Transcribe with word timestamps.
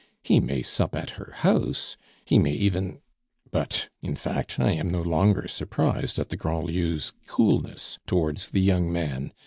He 0.23 0.39
may 0.39 0.63
sup 0.63 0.95
at 0.95 1.11
her 1.11 1.31
house, 1.31 1.95
he 2.25 2.39
may 2.39 2.53
even 2.53 3.01
But, 3.51 3.89
in 4.01 4.15
fact, 4.15 4.59
I 4.59 4.71
am 4.71 4.89
no 4.89 5.03
longer 5.03 5.47
surprised 5.47 6.17
at 6.17 6.29
the 6.29 6.37
Grandlieus' 6.37 7.11
coolness 7.27 7.99
towards 8.07 8.49
the 8.49 8.61
young 8.61 8.91
man. 8.91 9.31